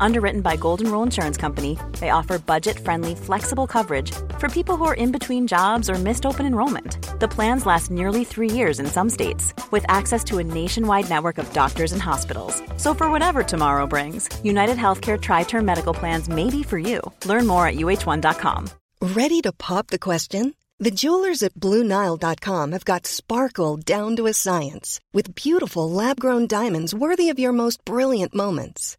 Underwritten 0.00 0.40
by 0.40 0.56
Golden 0.56 0.90
Rule 0.90 1.02
Insurance 1.02 1.36
Company, 1.36 1.78
they 2.00 2.10
offer 2.10 2.38
budget 2.38 2.78
friendly, 2.78 3.14
flexible 3.14 3.66
coverage 3.66 4.12
for 4.38 4.48
people 4.48 4.76
who 4.76 4.84
are 4.84 4.94
in 4.94 5.12
between 5.12 5.46
jobs 5.46 5.90
or 5.90 5.94
missed 5.94 6.26
open 6.26 6.46
enrollment. 6.46 6.98
The 7.20 7.28
plans 7.28 7.66
last 7.66 7.90
nearly 7.90 8.24
three 8.24 8.50
years 8.50 8.80
in 8.80 8.86
some 8.86 9.10
states, 9.10 9.54
with 9.70 9.84
access 9.88 10.22
to 10.24 10.38
a 10.38 10.44
nationwide 10.44 11.08
network 11.08 11.38
of 11.38 11.52
doctors 11.52 11.92
and 11.92 12.02
hospitals. 12.02 12.62
So, 12.76 12.94
for 12.94 13.10
whatever 13.10 13.42
tomorrow 13.42 13.86
brings, 13.86 14.28
United 14.44 14.76
Healthcare 14.76 15.20
Tri 15.20 15.44
Term 15.44 15.64
Medical 15.64 15.94
Plans 15.94 16.28
may 16.28 16.50
be 16.50 16.62
for 16.62 16.78
you. 16.78 17.00
Learn 17.24 17.46
more 17.46 17.66
at 17.66 17.76
uh1.com. 17.76 18.70
Ready 19.00 19.40
to 19.42 19.52
pop 19.52 19.88
the 19.88 19.98
question? 19.98 20.54
The 20.78 20.90
jewelers 20.90 21.42
at 21.42 21.54
BlueNile.com 21.54 22.72
have 22.72 22.84
got 22.84 23.06
sparkle 23.06 23.78
down 23.78 24.16
to 24.16 24.26
a 24.26 24.34
science 24.34 25.00
with 25.14 25.34
beautiful 25.34 25.90
lab 25.90 26.20
grown 26.20 26.46
diamonds 26.46 26.94
worthy 26.94 27.30
of 27.30 27.38
your 27.38 27.52
most 27.52 27.82
brilliant 27.86 28.34
moments. 28.34 28.98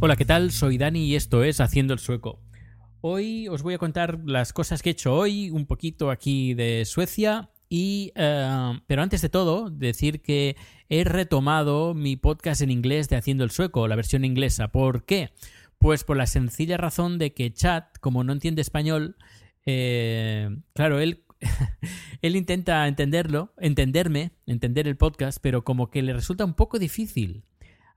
Hola, 0.00 0.16
¿qué 0.16 0.24
tal? 0.24 0.50
Soy 0.50 0.78
Dani 0.78 1.04
y 1.04 1.14
esto 1.14 1.44
es 1.44 1.60
Haciendo 1.60 1.92
el 1.92 1.98
Sueco. 1.98 2.40
Hoy 3.02 3.48
os 3.48 3.62
voy 3.62 3.74
a 3.74 3.78
contar 3.78 4.18
las 4.24 4.54
cosas 4.54 4.80
que 4.80 4.88
he 4.88 4.92
hecho 4.92 5.14
hoy, 5.14 5.50
un 5.50 5.66
poquito 5.66 6.10
aquí 6.10 6.54
de 6.54 6.86
Suecia 6.86 7.50
y, 7.68 8.12
eh, 8.14 8.80
pero 8.86 9.02
antes 9.02 9.20
de 9.20 9.28
todo, 9.28 9.68
decir 9.68 10.22
que 10.22 10.56
he 10.88 11.04
retomado 11.04 11.92
mi 11.92 12.16
podcast 12.16 12.62
en 12.62 12.70
inglés 12.70 13.10
de 13.10 13.16
Haciendo 13.16 13.44
el 13.44 13.50
Sueco, 13.50 13.88
la 13.88 13.96
versión 13.96 14.24
inglesa. 14.24 14.68
¿Por 14.68 15.04
qué? 15.04 15.32
Pues 15.84 16.02
por 16.02 16.16
la 16.16 16.26
sencilla 16.26 16.78
razón 16.78 17.18
de 17.18 17.34
que 17.34 17.52
Chat, 17.52 17.98
como 18.00 18.24
no 18.24 18.32
entiende 18.32 18.62
español, 18.62 19.16
eh, 19.66 20.48
claro, 20.72 20.98
él, 20.98 21.24
él 22.22 22.36
intenta 22.36 22.88
entenderlo, 22.88 23.52
entenderme, 23.58 24.30
entender 24.46 24.88
el 24.88 24.96
podcast, 24.96 25.36
pero 25.42 25.62
como 25.62 25.90
que 25.90 26.00
le 26.00 26.14
resulta 26.14 26.46
un 26.46 26.54
poco 26.54 26.78
difícil. 26.78 27.44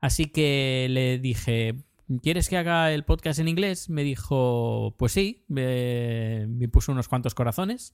Así 0.02 0.26
que 0.26 0.86
le 0.90 1.18
dije, 1.18 1.76
¿quieres 2.22 2.48
que 2.48 2.56
haga 2.56 2.92
el 2.92 3.04
podcast 3.04 3.38
en 3.38 3.48
inglés? 3.48 3.90
Me 3.90 4.02
dijo, 4.02 4.94
pues 4.98 5.12
sí, 5.12 5.44
me, 5.48 6.46
puso 6.72 6.92
unos 6.92 7.08
cuantos 7.08 7.34
corazones. 7.34 7.92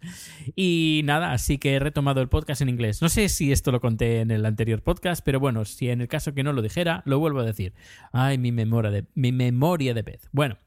Y 0.55 1.03
nada, 1.05 1.33
así 1.33 1.59
que 1.59 1.75
he 1.75 1.79
retomado 1.79 2.21
el 2.21 2.29
podcast 2.29 2.61
en 2.63 2.69
inglés. 2.69 3.03
No 3.03 3.09
sé 3.09 3.29
si 3.29 3.53
esto 3.53 3.73
lo 3.73 3.81
conté 3.81 4.21
en 4.21 4.31
el 4.31 4.47
anterior 4.47 4.83
podcast, 4.83 5.25
pero 5.25 5.41
bueno, 5.41 5.65
si 5.65 5.91
en 5.91 6.01
el 6.01 6.09
caso 6.09 6.35
que 6.35 6.43
no 6.43 6.53
lo 6.53 6.63
dijera, 6.63 7.03
lo 7.07 7.19
vuelvo 7.19 7.41
a 7.41 7.45
decir. 7.45 7.75
Ay, 8.13 8.39
mi 8.39 8.53
memoria 8.53 8.91
de, 8.91 9.05
mi 9.15 9.33
memoria 9.33 9.95
de 9.95 10.05
pez. 10.05 10.29
Bueno, 10.33 10.59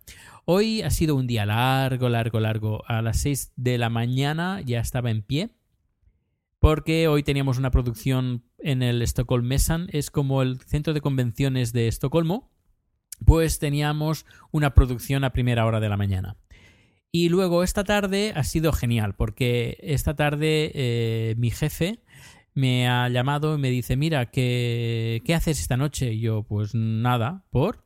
hoy 0.46 0.81
ha 0.81 0.90
sido 0.90 1.16
un 1.16 1.28
día 1.28 1.46
largo, 1.46 2.09
largo, 2.09 2.40
largo. 2.40 2.84
A 2.88 3.02
las 3.02 3.19
6 3.22 3.53
de 3.56 3.78
la 3.78 3.90
mañana 3.90 4.62
ya 4.62 4.80
estaba 4.80 5.09
en 5.12 5.22
pie. 5.22 5.50
Porque 6.59 7.07
hoy 7.07 7.22
teníamos 7.22 7.59
una 7.59 7.69
producción 7.69 8.44
en 8.57 8.81
el 8.81 9.03
Stockholm 9.03 9.52
es 9.52 10.09
como 10.09 10.41
el 10.41 10.59
centro 10.62 10.94
de 10.94 11.02
convenciones 11.02 11.72
de 11.72 11.88
Estocolmo 11.88 12.56
pues 13.26 13.60
teníamos 13.60 14.26
una 14.52 14.74
producción 14.74 15.24
a 15.24 15.32
primera 15.32 15.66
hora 15.66 15.80
de 15.80 15.90
la 15.90 15.98
mañana. 15.98 16.38
Y 17.12 17.30
luego 17.30 17.64
esta 17.64 17.84
tarde 17.84 18.34
ha 18.36 18.44
sido 18.44 18.72
genial, 18.72 19.16
porque 19.16 19.78
esta 19.82 20.16
tarde 20.16 20.72
eh, 20.74 21.36
mi 21.38 21.52
jefe 21.52 22.00
me 22.54 22.88
ha 22.88 23.08
llamado 23.10 23.56
y 23.56 23.60
me 23.60 23.70
dice, 23.70 23.96
mira, 23.96 24.28
¿qué, 24.28 25.22
¿qué 25.26 25.34
haces 25.34 25.60
esta 25.60 25.78
noche? 25.78 26.14
Y 26.14 26.22
yo, 26.22 26.44
pues 26.44 26.76
nada, 26.76 27.44
¿por? 27.50 27.84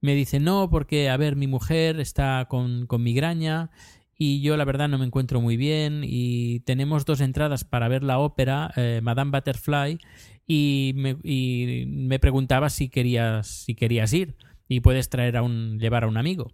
Me 0.00 0.14
dice, 0.14 0.40
no, 0.40 0.68
porque, 0.70 1.10
a 1.10 1.16
ver, 1.16 1.36
mi 1.36 1.46
mujer 1.46 2.00
está 2.00 2.46
con, 2.48 2.88
migraña 2.98 3.70
y 4.16 4.40
yo 4.40 4.56
la 4.56 4.64
verdad 4.64 4.88
no 4.88 4.98
me 4.98 5.06
encuentro 5.06 5.40
muy 5.40 5.56
bien 5.56 6.02
y 6.04 6.60
tenemos 6.60 7.04
dos 7.04 7.20
entradas 7.20 7.64
para 7.64 7.88
ver 7.88 8.02
la 8.02 8.18
ópera, 8.18 8.72
eh, 8.76 9.00
Madame 9.02 9.32
Butterfly, 9.32 9.98
y 10.46 10.92
me, 10.96 11.16
y 11.22 11.84
me 11.86 12.18
preguntaba 12.18 12.70
si 12.70 12.88
querías, 12.88 13.46
si 13.46 13.74
querías 13.74 14.12
ir 14.12 14.36
y 14.68 14.80
puedes 14.80 15.08
traer 15.08 15.36
a 15.36 15.42
un 15.42 15.78
llevar 15.78 16.04
a 16.04 16.08
un 16.08 16.16
amigo. 16.16 16.52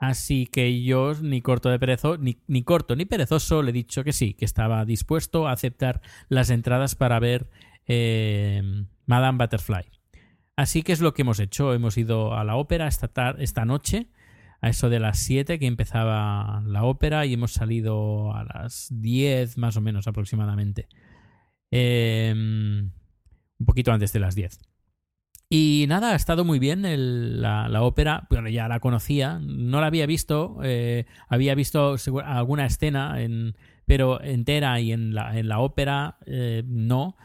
Así 0.00 0.46
que 0.46 0.82
yo 0.82 1.12
ni 1.20 1.42
corto 1.42 1.68
de 1.68 1.78
perezo, 1.78 2.16
ni, 2.16 2.38
ni, 2.46 2.62
corto 2.62 2.96
ni 2.96 3.04
perezoso 3.04 3.62
le 3.62 3.70
he 3.70 3.74
dicho 3.74 4.02
que 4.02 4.14
sí, 4.14 4.32
que 4.32 4.46
estaba 4.46 4.86
dispuesto 4.86 5.46
a 5.46 5.52
aceptar 5.52 6.00
las 6.30 6.48
entradas 6.48 6.94
para 6.94 7.18
ver 7.20 7.50
eh, 7.86 8.62
Madame 9.04 9.36
Butterfly. 9.36 9.84
Así 10.56 10.82
que 10.82 10.92
es 10.92 11.00
lo 11.00 11.12
que 11.12 11.22
hemos 11.22 11.38
hecho. 11.38 11.74
Hemos 11.74 11.98
ido 11.98 12.34
a 12.34 12.44
la 12.44 12.56
ópera 12.56 12.86
esta, 12.86 13.10
esta 13.38 13.64
noche, 13.66 14.08
a 14.62 14.70
eso 14.70 14.88
de 14.88 15.00
las 15.00 15.18
7 15.18 15.58
que 15.58 15.66
empezaba 15.66 16.62
la 16.66 16.84
ópera, 16.84 17.26
y 17.26 17.34
hemos 17.34 17.52
salido 17.52 18.34
a 18.34 18.44
las 18.44 18.88
10 18.90 19.58
más 19.58 19.76
o 19.76 19.80
menos 19.82 20.06
aproximadamente. 20.06 20.88
Eh, 21.70 22.32
un 22.34 23.66
poquito 23.66 23.92
antes 23.92 24.12
de 24.12 24.20
las 24.20 24.34
10. 24.34 24.60
Y 25.52 25.86
nada, 25.88 26.12
ha 26.12 26.14
estado 26.14 26.44
muy 26.44 26.60
bien 26.60 26.84
la, 27.42 27.82
ópera. 27.82 28.28
Bueno, 28.30 28.48
ya 28.48 28.68
la 28.68 28.78
conocía, 28.78 29.40
no 29.42 29.80
la 29.80 29.88
había 29.88 30.06
visto, 30.06 30.60
eh, 30.62 31.06
había 31.28 31.56
visto 31.56 31.96
alguna 32.24 32.66
escena, 32.66 33.20
en, 33.20 33.56
pero 33.84 34.22
entera 34.22 34.78
y 34.78 34.92
en 34.92 35.12
la, 35.12 35.36
en 35.36 35.48
la 35.48 35.58
ópera 35.58 36.18
eh, 36.24 36.62
no. 36.66 37.16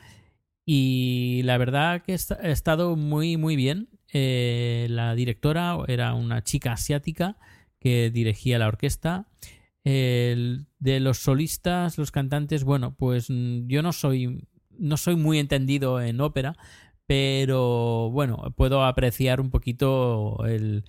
Y 0.66 1.42
la 1.44 1.60
verdad 1.60 2.02
que 2.02 2.14
ha 2.14 2.50
estado 2.50 2.96
muy, 2.96 3.38
muy 3.38 3.56
bien. 3.56 3.90
Eh, 4.12 4.88
la 4.90 5.14
directora 5.14 5.78
era 5.88 6.16
una 6.16 6.44
chica 6.44 6.72
asiática 6.72 7.38
que 7.80 8.10
dirigía 8.10 8.58
la 8.58 8.68
orquesta. 8.68 9.28
De 9.84 10.66
los 11.00 11.20
solistas, 11.20 12.00
los 12.00 12.10
cantantes, 12.10 12.64
bueno, 12.64 12.96
pues 12.98 13.28
yo 13.30 13.84
no 13.84 13.94
soy, 13.94 14.48
no 14.80 14.98
soy 14.98 15.16
muy 15.16 15.38
entendido 15.38 16.02
en 16.02 16.22
ópera, 16.22 16.56
pero 17.08 18.10
bueno, 18.12 18.54
puedo 18.56 18.84
apreciar 18.84 19.40
un 19.40 19.52
poquito 19.52 20.46
el, 20.46 20.86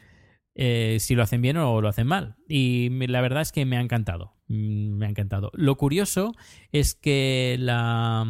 eh, 0.54 0.96
si 1.00 1.14
lo 1.14 1.22
hacen 1.22 1.42
bien 1.42 1.58
o 1.58 1.80
lo 1.80 1.88
hacen 1.88 2.06
mal. 2.06 2.36
Y 2.48 2.88
la 3.06 3.20
verdad 3.20 3.42
es 3.42 3.52
que 3.52 3.66
me 3.66 3.76
ha 3.76 3.80
encantado. 3.80 4.34
Mm, 4.48 4.96
me 4.96 5.06
ha 5.06 5.10
encantado. 5.10 5.50
Lo 5.54 5.76
curioso 5.76 6.34
es 6.72 6.94
que 6.94 7.56
la, 7.58 8.26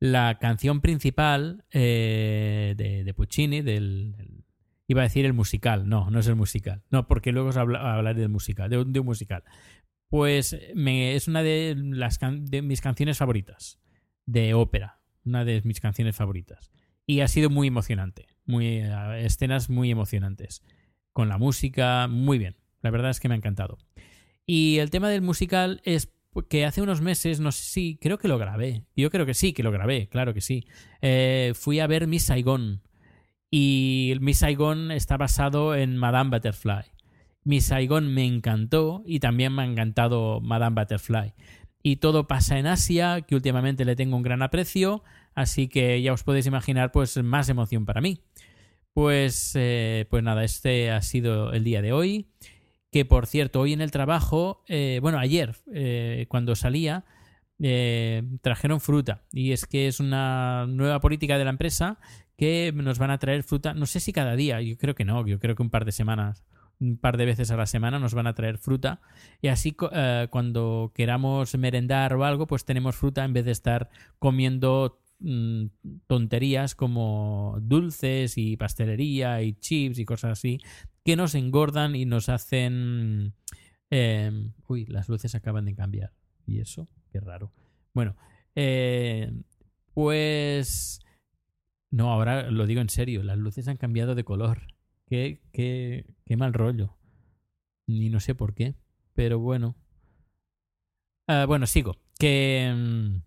la 0.00 0.38
canción 0.38 0.80
principal 0.80 1.64
eh, 1.70 2.74
de, 2.76 3.14
Puccini, 3.14 3.60
del, 3.60 4.14
del, 4.16 4.44
iba 4.86 5.02
a 5.02 5.04
decir 5.04 5.26
el 5.26 5.34
musical, 5.34 5.88
no, 5.88 6.10
no 6.10 6.20
es 6.20 6.28
el 6.28 6.36
musical, 6.36 6.82
no, 6.90 7.06
porque 7.06 7.32
luego 7.32 7.50
os 7.50 7.56
habla, 7.56 7.94
hablaré 7.94 8.20
del 8.20 8.30
musical, 8.30 8.70
de, 8.70 8.84
de 8.84 9.00
un 9.00 9.06
musical. 9.06 9.44
Pues 10.08 10.58
me, 10.74 11.14
es 11.14 11.28
una 11.28 11.42
de, 11.42 11.74
las 11.76 12.18
de 12.20 12.62
mis 12.62 12.80
canciones 12.80 13.18
favoritas 13.18 13.78
de 14.24 14.54
ópera, 14.54 14.97
una 15.28 15.44
de 15.44 15.62
mis 15.64 15.80
canciones 15.80 16.16
favoritas 16.16 16.70
y 17.08 17.20
ha 17.20 17.28
sido 17.28 17.48
muy 17.48 17.68
emocionante. 17.68 18.26
Muy, 18.44 18.82
escenas 19.16 19.70
muy 19.70 19.90
emocionantes. 19.90 20.62
Con 21.12 21.28
la 21.28 21.38
música, 21.38 22.06
muy 22.06 22.38
bien. 22.38 22.56
La 22.82 22.90
verdad 22.90 23.10
es 23.10 23.18
que 23.18 23.28
me 23.28 23.34
ha 23.34 23.38
encantado. 23.38 23.78
Y 24.46 24.78
el 24.78 24.90
tema 24.90 25.08
del 25.08 25.22
musical 25.22 25.80
es 25.84 26.12
que 26.48 26.66
hace 26.66 26.82
unos 26.82 27.00
meses, 27.00 27.40
no 27.40 27.50
sé 27.50 27.62
si, 27.64 27.96
creo 27.96 28.18
que 28.18 28.28
lo 28.28 28.38
grabé. 28.38 28.84
Yo 28.94 29.10
creo 29.10 29.26
que 29.26 29.34
sí, 29.34 29.52
que 29.52 29.62
lo 29.62 29.72
grabé, 29.72 30.08
claro 30.08 30.34
que 30.34 30.42
sí. 30.42 30.66
Eh, 31.00 31.52
fui 31.54 31.80
a 31.80 31.86
ver 31.86 32.06
Miss 32.06 32.24
Saigon. 32.24 32.82
Y 33.50 34.14
Miss 34.20 34.38
Saigon 34.38 34.90
está 34.90 35.16
basado 35.16 35.74
en 35.74 35.96
Madame 35.96 36.30
Butterfly. 36.30 36.92
Miss 37.44 37.66
Saigon 37.66 38.12
me 38.12 38.26
encantó 38.26 39.02
y 39.06 39.20
también 39.20 39.54
me 39.54 39.62
ha 39.62 39.66
encantado 39.66 40.40
Madame 40.42 40.80
Butterfly. 40.80 41.32
Y 41.88 41.96
todo 41.96 42.28
pasa 42.28 42.58
en 42.58 42.66
Asia, 42.66 43.22
que 43.22 43.34
últimamente 43.34 43.86
le 43.86 43.96
tengo 43.96 44.14
un 44.14 44.22
gran 44.22 44.42
aprecio. 44.42 45.02
Así 45.34 45.68
que 45.68 46.02
ya 46.02 46.12
os 46.12 46.22
podéis 46.22 46.44
imaginar, 46.44 46.92
pues 46.92 47.16
más 47.22 47.48
emoción 47.48 47.86
para 47.86 48.02
mí. 48.02 48.20
Pues, 48.92 49.52
eh, 49.54 50.04
pues 50.10 50.22
nada, 50.22 50.44
este 50.44 50.90
ha 50.90 51.00
sido 51.00 51.50
el 51.54 51.64
día 51.64 51.80
de 51.80 51.92
hoy. 51.94 52.28
que 52.92 53.06
por 53.06 53.26
cierto, 53.26 53.60
hoy 53.60 53.72
en 53.72 53.80
el 53.80 53.90
trabajo, 53.90 54.64
eh, 54.68 54.98
bueno, 55.00 55.18
ayer, 55.18 55.56
eh, 55.72 56.26
cuando 56.28 56.54
salía, 56.56 57.06
eh, 57.58 58.22
trajeron 58.42 58.80
fruta. 58.80 59.24
Y 59.32 59.52
es 59.52 59.64
que 59.64 59.88
es 59.88 59.98
una 59.98 60.66
nueva 60.68 61.00
política 61.00 61.38
de 61.38 61.44
la 61.44 61.50
empresa 61.50 61.98
que 62.36 62.70
nos 62.74 62.98
van 62.98 63.10
a 63.10 63.18
traer 63.18 63.44
fruta, 63.44 63.72
no 63.72 63.86
sé 63.86 64.00
si 64.00 64.12
cada 64.12 64.36
día, 64.36 64.60
yo 64.60 64.76
creo 64.76 64.94
que 64.94 65.06
no, 65.06 65.26
yo 65.26 65.38
creo 65.38 65.54
que 65.54 65.62
un 65.62 65.70
par 65.70 65.86
de 65.86 65.92
semanas, 65.92 66.44
un 66.80 66.96
par 66.96 67.16
de 67.16 67.26
veces 67.26 67.50
a 67.50 67.56
la 67.56 67.66
semana 67.66 67.98
nos 67.98 68.14
van 68.14 68.26
a 68.26 68.34
traer 68.34 68.58
fruta. 68.58 69.00
Y 69.42 69.48
así 69.48 69.72
cuando 70.30 70.92
queramos 70.94 71.56
merendar 71.56 72.14
o 72.14 72.24
algo, 72.24 72.46
pues 72.46 72.64
tenemos 72.64 72.96
fruta 72.96 73.24
en 73.24 73.32
vez 73.32 73.44
de 73.44 73.52
estar 73.52 73.90
comiendo 74.18 75.00
mm, 75.20 75.66
tonterías 76.06 76.74
como 76.74 77.58
dulces 77.60 78.38
y 78.38 78.56
pastelería 78.56 79.42
y 79.42 79.54
chips 79.54 79.98
y 79.98 80.04
cosas 80.04 80.32
así 80.32 80.60
que 81.08 81.16
nos 81.16 81.34
engordan 81.34 81.96
y 81.96 82.04
nos 82.04 82.28
hacen... 82.28 83.32
Em, 83.88 84.52
uy, 84.66 84.84
las 84.84 85.08
luces 85.08 85.34
acaban 85.34 85.64
de 85.64 85.74
cambiar. 85.74 86.12
¿Y 86.44 86.60
eso? 86.60 86.86
Qué 87.10 87.18
raro. 87.18 87.50
Bueno, 87.94 88.14
eh, 88.54 89.32
pues... 89.94 91.00
No, 91.90 92.12
ahora 92.12 92.50
lo 92.50 92.66
digo 92.66 92.82
en 92.82 92.90
serio, 92.90 93.22
las 93.22 93.38
luces 93.38 93.68
han 93.68 93.78
cambiado 93.78 94.14
de 94.14 94.24
color. 94.24 94.74
Qué, 95.08 95.40
qué, 95.52 96.04
qué 96.26 96.36
mal 96.36 96.52
rollo. 96.52 96.96
Ni 97.86 98.10
no 98.10 98.20
sé 98.20 98.34
por 98.34 98.54
qué, 98.54 98.74
pero 99.14 99.38
bueno. 99.38 99.74
Ah, 101.26 101.46
bueno, 101.46 101.66
sigo. 101.66 101.96
Que, 102.18 102.66
em, 102.66 103.22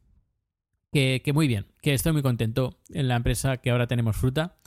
que, 0.91 1.21
que 1.23 1.33
muy 1.33 1.47
bien, 1.47 1.67
que 1.81 1.93
estoy 1.93 2.13
muy 2.13 2.21
contento 2.21 2.79
en 2.89 3.07
la 3.07 3.15
empresa 3.15 3.57
que 3.57 3.71
ahora 3.71 3.87
tenemos 3.87 4.15
fruta. 4.15 4.57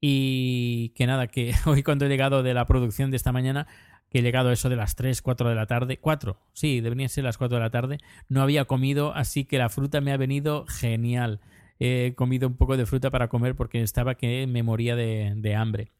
Y 0.00 0.90
que 0.90 1.06
nada, 1.06 1.28
que 1.28 1.52
hoy 1.66 1.82
cuando 1.82 2.06
he 2.06 2.08
llegado 2.08 2.42
de 2.42 2.54
la 2.54 2.66
producción 2.66 3.10
de 3.10 3.16
esta 3.16 3.32
mañana, 3.32 3.66
que 4.10 4.18
he 4.18 4.22
llegado 4.22 4.50
a 4.50 4.52
eso 4.52 4.68
de 4.68 4.76
las 4.76 4.96
3, 4.96 5.22
4 5.22 5.48
de 5.48 5.54
la 5.54 5.66
tarde, 5.66 5.98
4, 5.98 6.38
sí, 6.52 6.80
deberían 6.80 7.08
ser 7.08 7.24
las 7.24 7.38
4 7.38 7.56
de 7.56 7.62
la 7.62 7.70
tarde, 7.70 7.98
no 8.28 8.42
había 8.42 8.64
comido, 8.66 9.14
así 9.14 9.44
que 9.44 9.58
la 9.58 9.70
fruta 9.70 10.00
me 10.00 10.12
ha 10.12 10.16
venido 10.16 10.66
genial. 10.66 11.40
He 11.80 12.14
comido 12.14 12.46
un 12.46 12.56
poco 12.56 12.76
de 12.76 12.86
fruta 12.86 13.10
para 13.10 13.28
comer 13.28 13.56
porque 13.56 13.82
estaba 13.82 14.14
que 14.14 14.46
me 14.46 14.62
moría 14.62 14.94
de, 14.94 15.54
hambre. 15.56 15.90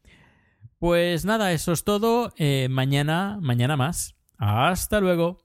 Pues 0.79 1.25
nada, 1.25 1.53
eso 1.53 1.73
es 1.73 1.85
todo. 1.85 2.33
Eh, 2.37 2.69
mañana, 2.71 3.39
mañana 3.41 3.77
más. 3.77 4.15
Hasta 4.39 5.01
luego. 5.01 5.39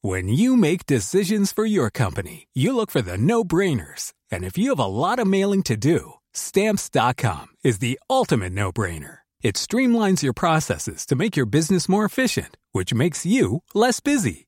When 0.00 0.28
you 0.28 0.56
make 0.56 0.86
decisions 0.86 1.50
for 1.50 1.66
your 1.66 1.90
company, 1.90 2.46
you 2.54 2.72
look 2.72 2.90
for 2.90 3.02
the 3.02 3.18
no-brainers. 3.18 4.12
And 4.30 4.44
if 4.44 4.56
you 4.56 4.70
have 4.70 4.78
a 4.78 4.86
lot 4.86 5.18
of 5.18 5.26
mailing 5.26 5.64
to 5.64 5.76
do, 5.76 6.14
stamps.com 6.32 7.48
is 7.64 7.80
the 7.80 7.98
ultimate 8.08 8.52
no-brainer. 8.52 9.18
It 9.42 9.56
streamlines 9.56 10.22
your 10.22 10.32
processes 10.32 11.06
to 11.06 11.16
make 11.16 11.36
your 11.36 11.46
business 11.46 11.88
more 11.88 12.04
efficient, 12.04 12.56
which 12.72 12.94
makes 12.94 13.24
you 13.24 13.62
less 13.74 14.00
busy. 14.00 14.47